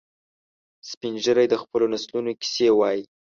[0.89, 3.01] سپین ږیری د خپلو نسلونو کیسې وایي